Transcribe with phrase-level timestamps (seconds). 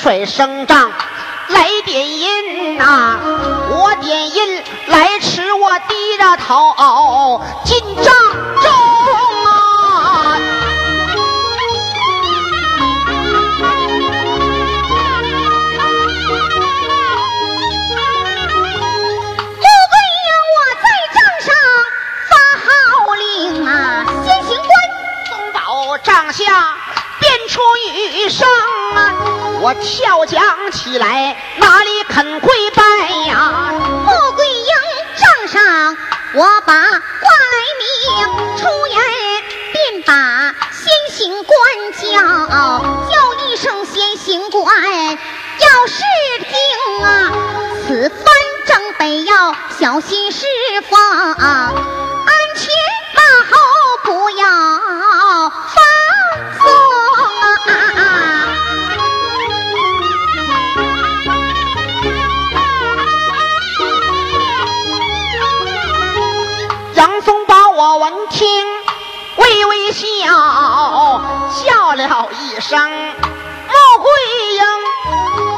[0.00, 0.90] 是元帅升帐
[1.48, 3.18] 来点音呐、
[3.68, 8.04] 我点音来迟，我低着头进帐
[8.62, 8.72] 中
[9.44, 10.38] 啊。
[19.56, 21.52] 穆桂英，我在帐上
[22.30, 22.32] 发
[22.64, 22.66] 号
[23.16, 23.70] 令啊，
[24.24, 24.70] 先行官
[25.28, 26.42] 东宝帐下
[27.18, 27.60] 变出
[27.92, 28.48] 雨声！
[29.62, 32.82] 我跳将起来，哪里肯跪拜
[33.28, 33.72] 呀？
[34.06, 34.64] 穆桂英
[35.16, 35.96] 帐上，
[36.32, 38.98] 我把话来明，出言
[39.70, 41.52] 便把先行官
[41.92, 46.02] 叫，叫一声先行官，要是
[46.38, 47.30] 听啊，
[47.86, 48.18] 此番
[48.66, 50.46] 正北要小心释
[50.88, 51.72] 放，啊
[72.06, 72.78] 了一声。
[73.68, 74.10] 穆桂
[74.54, 74.62] 英，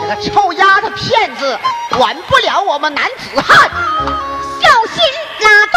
[0.02, 1.58] 这个臭丫头片子，
[1.96, 3.70] 管不了我们男子汉。
[4.60, 5.02] 小心
[5.40, 5.76] 拉断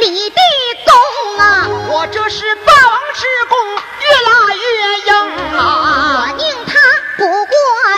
[0.00, 0.40] 你的
[0.84, 0.92] 弓
[1.38, 1.68] 啊！
[1.88, 3.58] 我这是霸王之弓，
[4.00, 4.62] 越拉越
[5.06, 5.12] 硬
[5.56, 5.70] 啊我
[6.20, 6.32] 啊！
[6.36, 6.72] 宁他
[7.16, 7.54] 不过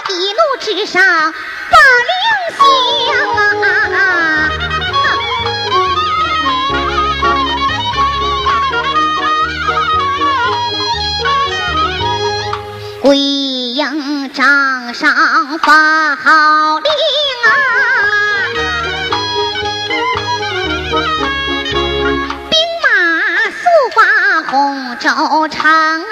[0.08, 1.02] 一怒之上
[1.32, 1.76] 把
[2.08, 2.14] 令
[2.58, 2.62] 行
[3.94, 3.98] 啊！
[13.02, 16.92] 桂英帐上发号令
[17.46, 17.48] 啊！
[22.50, 22.88] 兵马
[23.50, 23.62] 速
[23.94, 24.02] 发
[24.50, 26.04] 洪州城啊！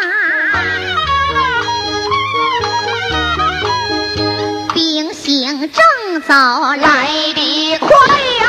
[4.72, 8.46] 兵行正走来来得快呀！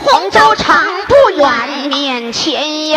[0.00, 0.76] 洪州城
[1.08, 2.96] 不远，面前迎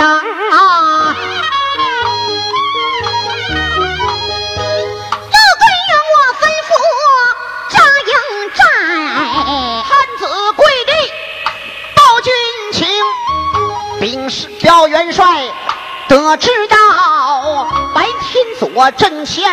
[16.27, 19.45] 我知道，白天左阵前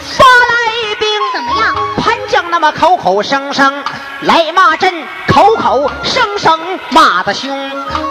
[0.00, 1.74] 发来兵，怎么样？
[1.96, 3.82] 潘将那么口口声声
[4.20, 4.94] 来骂朕，
[5.26, 7.50] 口口声声骂的凶。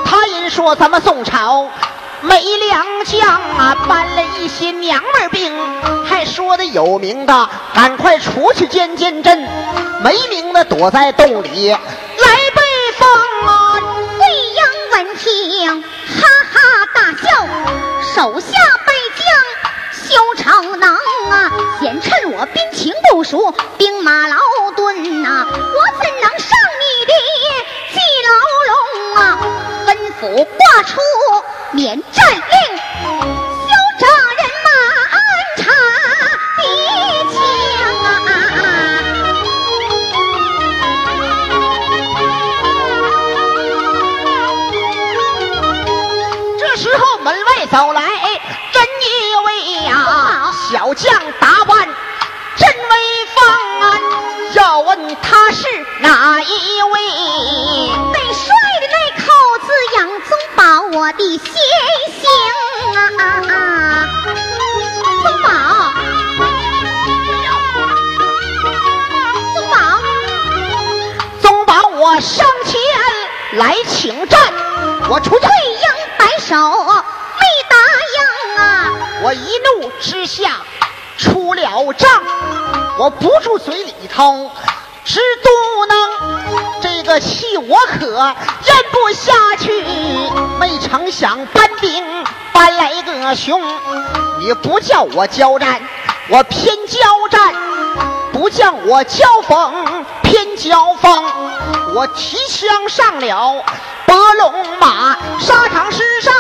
[0.03, 1.69] 他因说咱们宋朝
[2.19, 5.53] 没良将啊，搬了一些娘们兵，
[6.03, 9.47] 还说的有名的赶快出去见见朕，
[10.03, 11.77] 没名的躲在洞里来
[12.53, 12.61] 被
[12.97, 13.07] 封
[13.47, 13.79] 啊。
[14.17, 14.61] 桂英
[14.91, 16.59] 闻听，哈哈
[16.94, 17.82] 大笑，
[18.15, 18.48] 手下
[18.86, 19.25] 败将
[19.92, 20.95] 萧长能
[21.31, 21.51] 啊！
[21.80, 24.36] 显趁我兵情不熟，兵马劳
[24.75, 25.54] 顿呐、我
[26.04, 26.48] 怎能上
[26.80, 27.13] 你的
[27.92, 28.30] 计牢
[28.69, 28.75] 笼
[29.15, 29.18] 啊？
[29.88, 29.89] 吩
[30.21, 31.01] 咐挂出
[31.71, 33.32] 免战令，
[51.39, 51.88] 打扮
[52.56, 53.45] 真威风
[53.81, 53.83] 啊！
[54.53, 55.65] 要问他是
[56.00, 56.97] 哪一位？
[58.13, 58.45] 被帅
[58.81, 59.25] 的那口
[59.65, 60.63] 子杨宗保，
[60.97, 61.51] 我的先
[62.21, 62.21] 行
[63.19, 63.21] 啊！
[65.24, 65.47] 宗保，
[69.53, 69.75] 宗保，
[71.41, 72.71] 宗保我上前
[73.53, 74.53] 来请战，
[75.09, 75.81] 我出去桂，英
[76.18, 77.75] 摆手没答
[78.15, 78.18] 应
[78.57, 78.62] 啊！
[79.24, 80.62] 我一怒之下
[81.83, 82.09] 出了帐，
[82.97, 84.50] 我不住嘴里头
[85.03, 85.50] 直嘟
[85.88, 85.95] 囔，
[86.81, 89.85] 这个气我可咽不下去。
[90.59, 93.62] 没成想搬兵搬来个熊，
[94.39, 95.81] 你不叫我交战，
[96.30, 97.00] 我偏交
[97.30, 97.53] 战。
[98.31, 101.24] 不叫我交锋，偏交锋。
[101.94, 103.63] 我提枪上了
[104.07, 106.33] 白龙马，沙场之上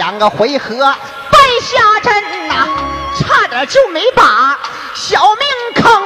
[0.00, 0.78] 两个回合
[1.30, 2.66] 败下阵呐，
[3.18, 4.58] 差点就没把
[4.94, 6.02] 小命坑，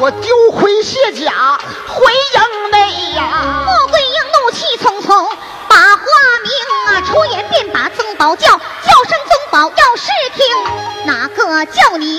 [0.00, 1.58] 我丢盔卸甲
[1.88, 3.66] 回营内呀。
[3.66, 5.28] 穆桂英怒气冲冲，
[5.68, 6.02] 把花
[6.42, 6.50] 名
[6.86, 12.16] 啊出言便把曾宝叫，叫声曾宝要是听，哪个叫你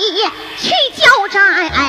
[0.58, 1.42] 去交战？
[1.42, 1.88] 哪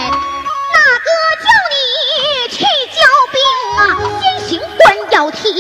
[0.98, 3.00] 个叫你去交
[3.32, 3.40] 兵
[3.78, 3.80] 啊？
[4.20, 5.54] 先行官要听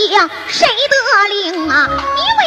[0.48, 1.88] 谁的令啊？
[2.16, 2.41] 你。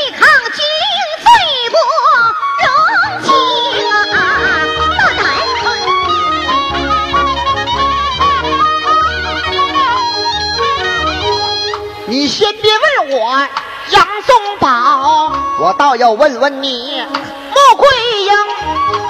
[12.64, 12.72] 别
[13.10, 13.46] 问我
[13.90, 17.04] 杨宗保，我倒要问问你
[17.50, 17.86] 穆桂
[18.22, 18.32] 英。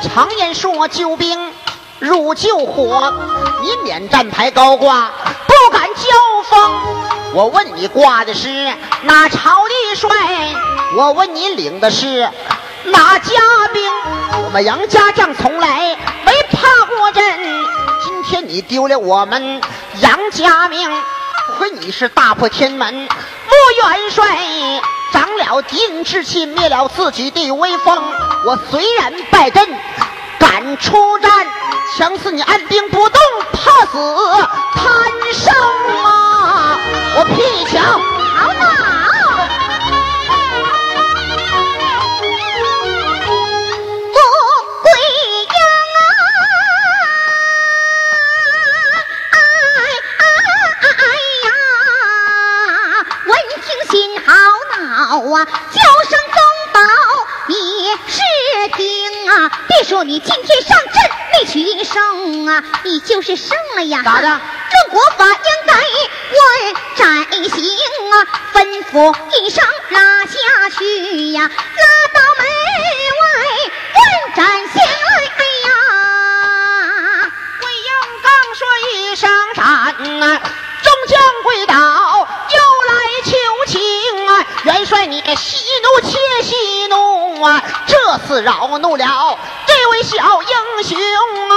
[0.03, 1.53] 常言说救兵
[2.01, 3.15] 如救火，
[3.63, 5.13] 你免战牌高挂，
[5.47, 6.03] 不敢交
[6.51, 6.75] 锋。
[7.33, 10.11] 我问你挂的是哪朝的帅？
[10.97, 12.29] 我问你领的是
[12.87, 13.31] 哪家
[13.73, 13.83] 兵？
[14.47, 15.97] 我们杨家将从来
[16.27, 17.23] 没怕过阵，
[18.05, 19.61] 今天你丢了我们
[20.01, 20.91] 杨家命。
[21.59, 23.44] 亏你是大破天门穆
[23.83, 24.83] 元帅，
[25.13, 28.03] 长了敌人志气，灭了自己的威风。
[28.45, 29.69] 我虽然败阵，
[30.39, 31.31] 敢出战，
[31.97, 33.21] 强似你按兵不动，
[33.53, 33.99] 怕死
[34.75, 34.85] 贪
[35.33, 35.55] 生
[36.05, 36.79] 啊！
[37.17, 37.83] 我屁强，
[38.37, 38.74] 好打！
[55.35, 55.51] 啊，叫
[56.09, 56.39] 声宗
[56.73, 56.81] 保，
[57.49, 57.55] 你
[58.07, 58.19] 是
[58.77, 59.51] 听啊？
[59.69, 60.95] 别说你今天上阵
[61.33, 64.03] 没取胜啊，你就是胜了呀！
[64.05, 65.33] 咋的这国法应
[65.67, 66.41] 该问
[66.97, 67.65] 斩刑
[68.13, 68.15] 啊，
[68.53, 68.57] 吩
[68.93, 70.37] 咐一声拉下
[70.71, 72.47] 去呀，拉到门
[73.21, 73.25] 外
[73.95, 73.99] 问
[74.37, 75.15] 斩刑来。
[75.37, 75.69] 哎呀，
[77.61, 77.89] 桂英
[78.23, 78.61] 刚说
[78.93, 79.61] 一声斩
[80.21, 80.23] 呐，
[80.83, 81.13] 众将
[81.43, 81.75] 跪倒，
[85.37, 86.55] 息怒且息
[86.89, 87.63] 怒啊！
[87.87, 91.55] 这次扰怒了这位小英雄啊！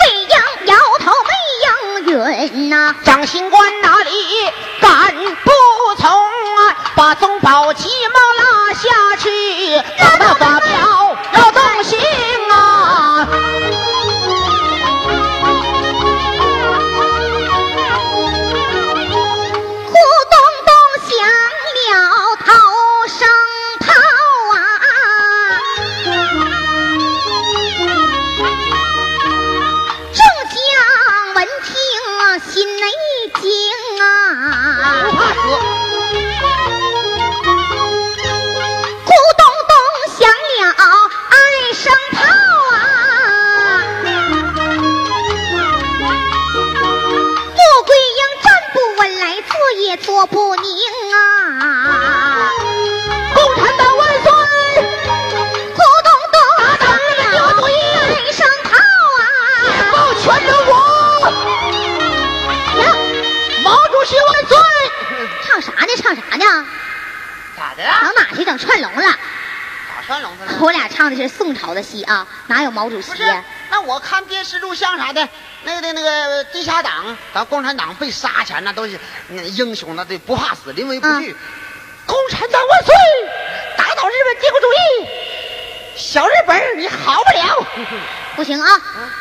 [0.00, 1.30] 未央摇头未
[1.62, 4.10] 央允呐、掌刑官哪里
[4.80, 5.50] 敢不
[5.96, 6.76] 从啊？
[6.96, 10.60] 把宗保急忙拉下去，把那发
[72.84, 73.12] 毛主席
[73.70, 75.26] 那我看电视录像啥的，
[75.62, 79.00] 那个那个地下党，咱共产党被杀前那都是
[79.30, 81.34] 嗯英雄，那得不怕死，临危不惧。
[82.06, 82.94] 共产党万岁！
[83.78, 85.08] 打倒日本帝国主义！
[85.96, 87.66] 小日本儿你好不了。
[88.36, 88.68] 不行啊！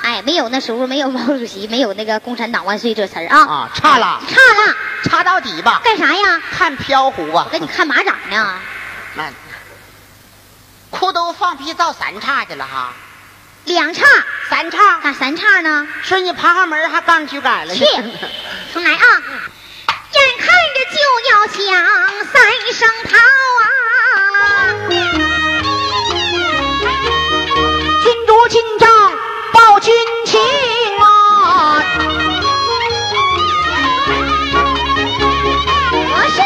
[0.01, 6.41] 哎，没有那时候没有毛主席，没有那个共产党万岁这词儿啊，啊，差了，差了，差到底吧，干啥呀？
[6.51, 7.49] 看飘忽吧我。
[7.49, 8.59] 给你看马掌呢。
[9.15, 9.31] 那
[10.89, 12.93] 裤兜放屁到三叉去了哈，
[13.65, 14.05] 两叉，
[14.49, 15.87] 三叉，咋三叉呢？
[16.03, 17.85] 说你爬上门还杠去改了去，
[18.73, 18.97] 重来啊！
[20.13, 20.99] 眼看着就
[21.31, 21.63] 要响
[22.31, 22.33] 三
[22.73, 23.17] 声炮
[23.61, 23.65] 啊！
[28.03, 28.87] 君主进帐
[29.53, 29.93] 报军
[30.25, 30.39] 情
[30.99, 31.83] 啊！
[36.11, 36.37] 我是，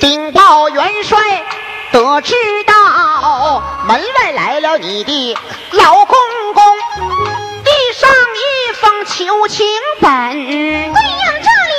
[0.00, 1.44] 禀报元帅，
[1.92, 2.34] 得知
[3.86, 5.36] 门外来了你的
[5.72, 6.16] 老公
[6.54, 6.62] 公，
[7.64, 9.66] 递上一封求情
[10.00, 10.10] 本。
[10.32, 11.77] 对应这里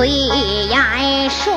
[0.00, 0.08] 虽
[0.68, 1.52] 然说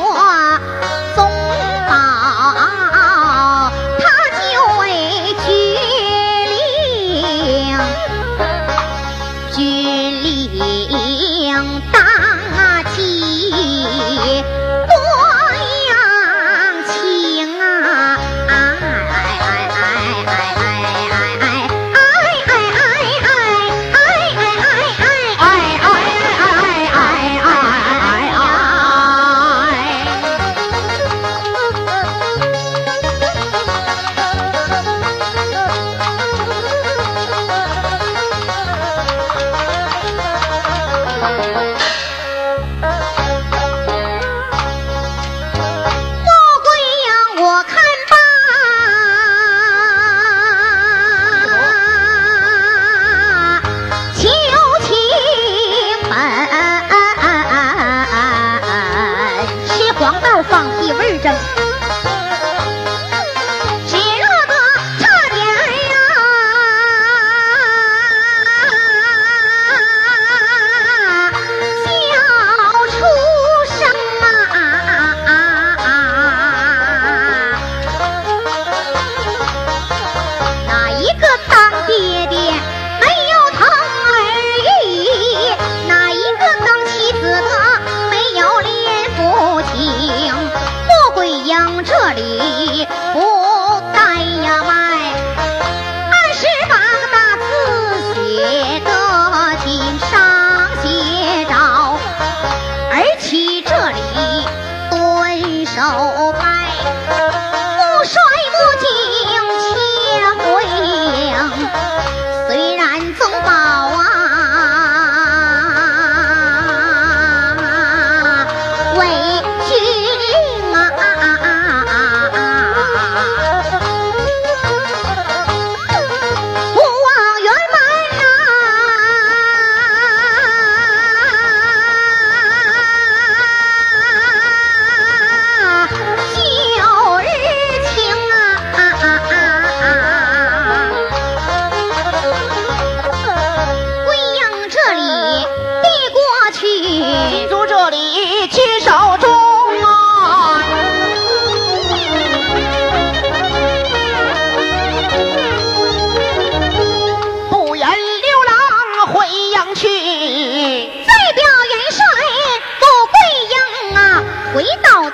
[61.24, 61.53] じ。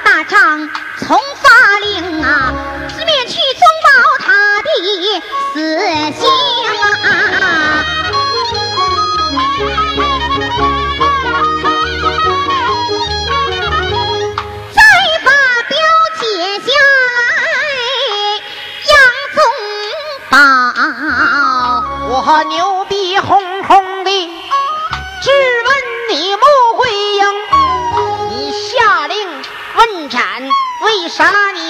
[0.04, 1.50] 大丈夫从法
[1.82, 2.54] 令啊，
[2.90, 3.90] 出面去忠报
[4.20, 4.68] 他的
[5.54, 5.58] 私
[6.20, 6.24] 心。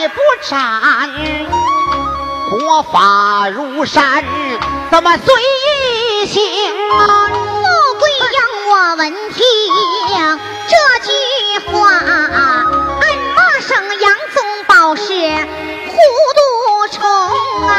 [0.09, 0.19] 不
[0.49, 1.09] 斩
[2.49, 4.23] 国法如山，
[4.89, 5.33] 怎么随
[6.23, 6.41] 意行？
[6.41, 6.97] 富
[7.99, 8.37] 贵应
[8.69, 9.45] 我闻听
[10.67, 10.73] 这
[11.05, 11.09] 句
[11.71, 12.03] 话，暗
[13.35, 13.69] 骂声
[13.99, 15.03] 杨宗保是
[15.87, 15.93] 糊
[16.35, 16.39] 涂
[16.91, 16.97] 虫
[17.67, 17.71] 啊！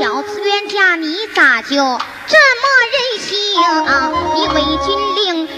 [0.00, 3.34] 小字冤家，你咋就这么任性？
[4.34, 5.48] 你违军令！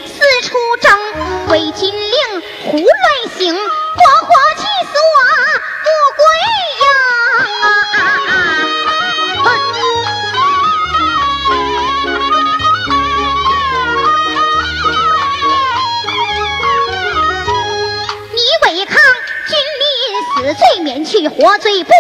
[21.71, 22.00] 免，大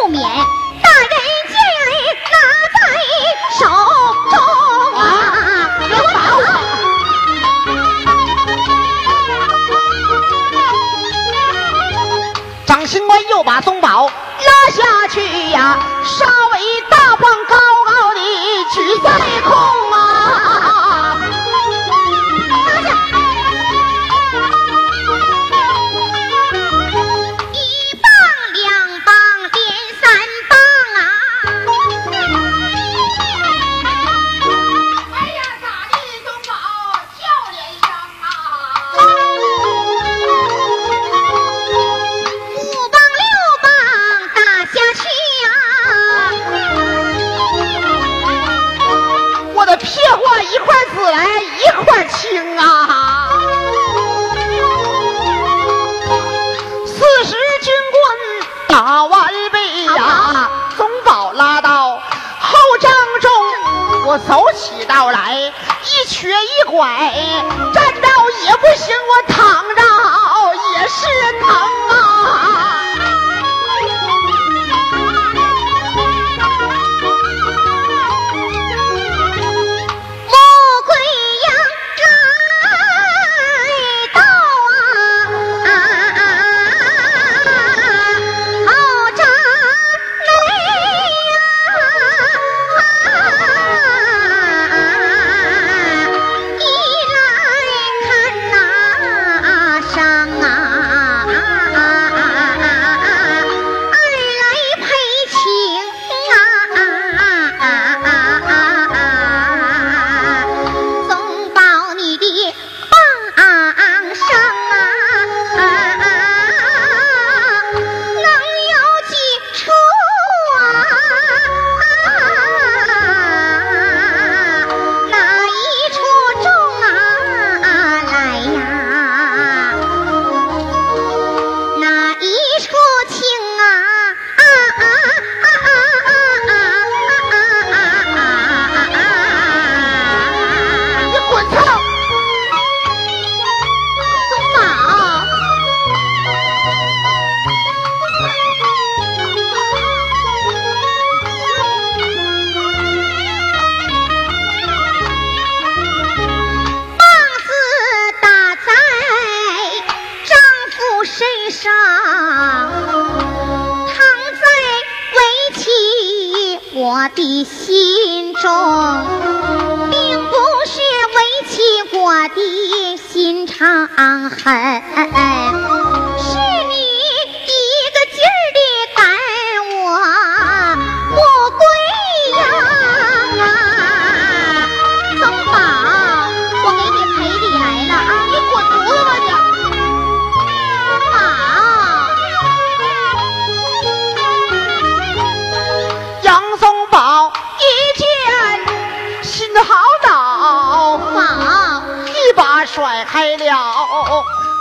[202.72, 203.76] 甩开了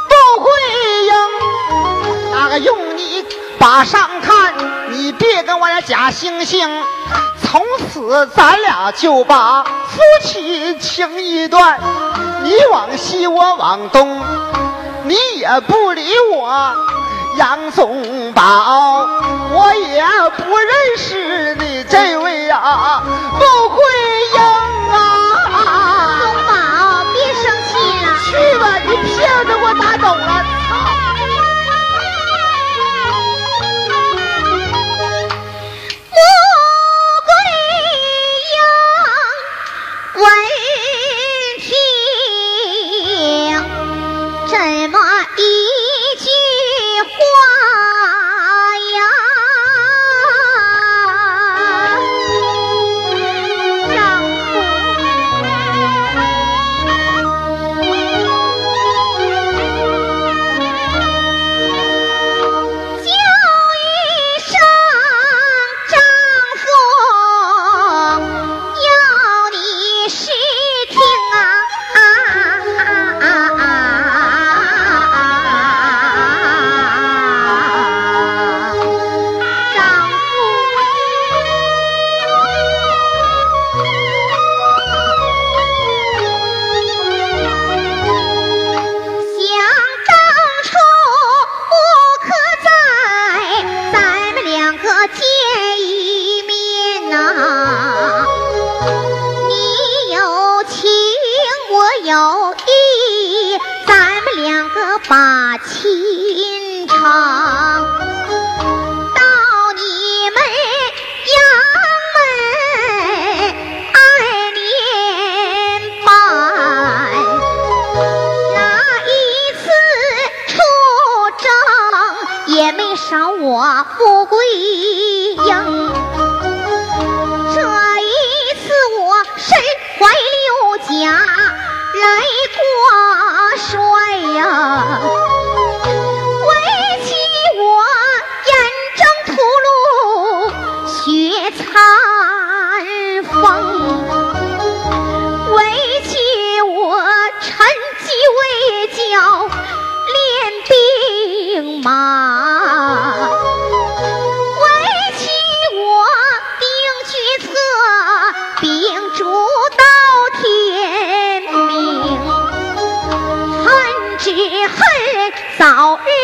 [0.10, 0.52] 窦贵
[1.06, 1.13] 英，
[2.32, 3.24] 那个用你
[3.60, 4.56] 把上看，
[4.89, 6.67] 你别跟我俩假惺惺。
[7.43, 11.80] 从此咱俩就把夫妻情谊断，
[12.41, 14.19] 你往西我往东，
[15.04, 16.76] 你也不理我。
[17.38, 19.08] 杨宗保，
[19.52, 20.04] 我也
[20.36, 23.04] 不认识你这位啊，
[23.38, 23.80] 不会。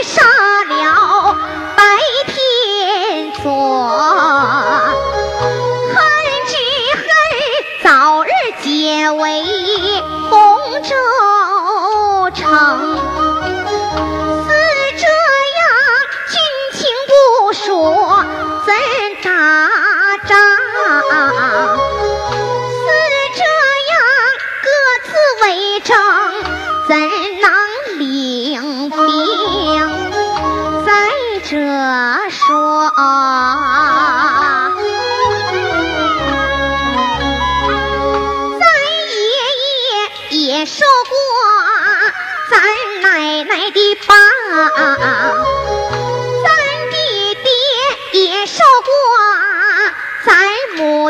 [0.03, 0.54] 早日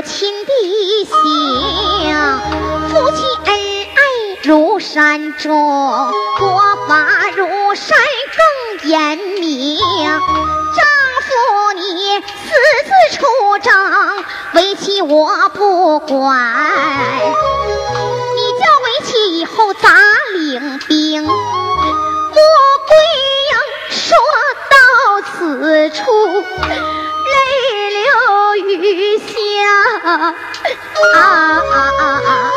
[0.05, 0.51] 亲的
[1.05, 1.11] 刑。
[2.89, 3.99] 夫妻恩爱
[4.43, 5.51] 如山中，
[6.37, 7.97] 国法如山
[8.81, 9.77] 更严明。
[9.77, 10.19] 丈
[11.25, 11.29] 夫
[11.75, 11.81] 你
[12.21, 12.23] 私
[12.85, 13.25] 自出
[13.61, 13.73] 征，
[14.53, 16.13] 为妻我不管。
[18.35, 19.89] 你叫为妻以后咋
[20.35, 21.23] 领兵？
[21.23, 22.95] 穆桂
[23.49, 23.51] 英
[23.89, 24.15] 说
[24.69, 24.75] 到
[25.33, 26.01] 此处，
[28.75, 29.33] 雨下。
[30.03, 30.35] 啊
[31.13, 32.54] 啊啊啊啊啊！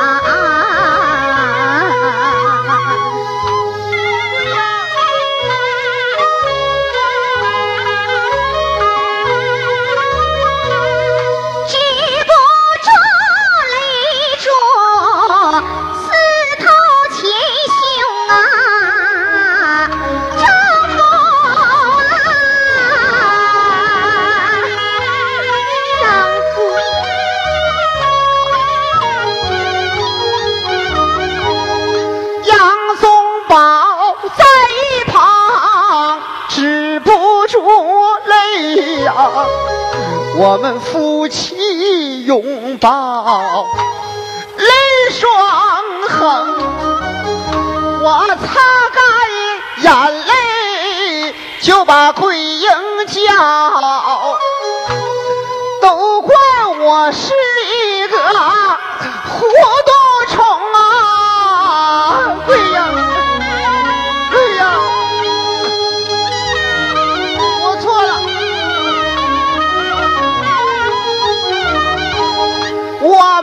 [40.41, 43.67] 我们夫妻拥抱，
[44.57, 44.71] 泪
[45.11, 45.29] 双
[46.09, 46.57] 横，
[48.01, 48.61] 我擦
[48.95, 49.03] 干
[49.83, 49.93] 眼
[50.27, 52.69] 泪，就把桂英
[53.09, 53.21] 叫，
[55.83, 56.37] 都怪
[56.83, 57.35] 我是
[57.73, 59.45] 一个糊
[59.89, 59.91] 涂
[60.37, 60.39] 虫
[60.73, 62.37] 啊！
[62.47, 62.79] 桂英，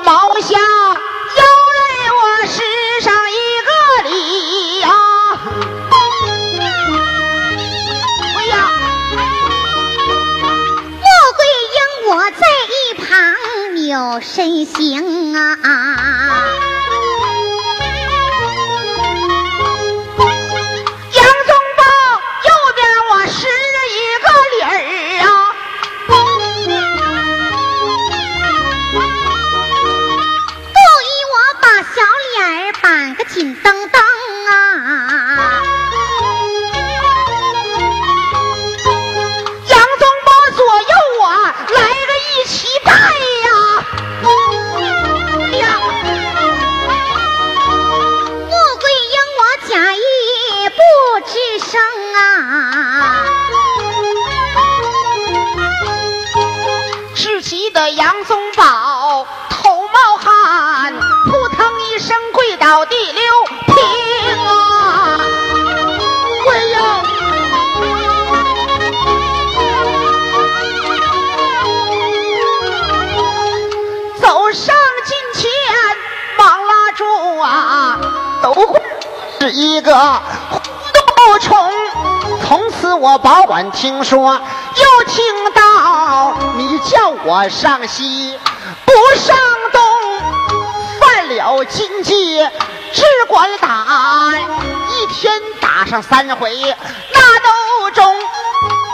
[0.05, 1.41] 毛下有
[1.73, 1.81] 泪，
[2.13, 2.61] 我施
[3.01, 3.69] 上一个
[4.07, 4.87] 礼呀、
[8.35, 8.53] 哎呀，
[11.01, 11.41] 穆桂
[11.73, 11.77] 英，
[12.11, 12.37] 我在
[12.69, 13.09] 一旁
[13.73, 16.64] 扭身形啊啊。
[79.55, 81.57] 一个糊涂虫。
[82.45, 88.37] 从此我保管听说，又听到你叫我上西
[88.85, 89.35] 不上
[89.71, 89.81] 东，
[90.99, 92.45] 犯了禁忌
[92.93, 94.33] 只管打，
[94.89, 96.53] 一天打上三回，
[97.13, 98.13] 那都中。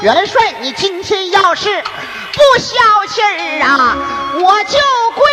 [0.03, 2.75] 元帅，你今天要是不消
[3.07, 3.97] 气儿啊，
[4.35, 4.79] 我就
[5.15, 5.23] 跪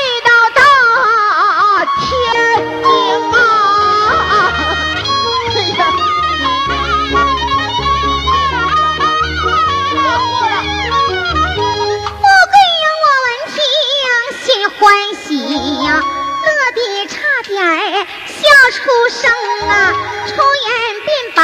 [18.71, 19.31] 出生
[19.69, 19.93] 啊！
[20.27, 21.41] 抽烟便把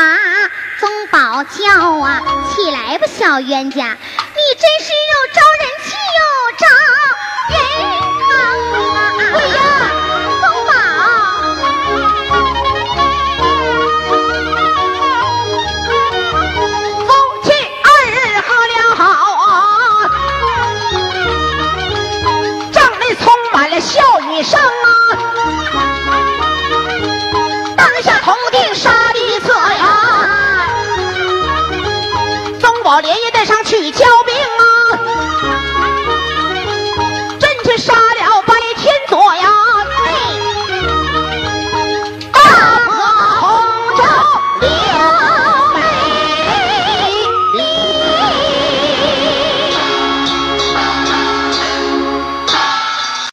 [0.79, 2.21] 宗宝叫啊，
[2.55, 5.87] 起来吧，小冤家，你真是又招人气
[6.19, 6.23] 又
[6.59, 6.67] 招
[7.51, 7.57] 人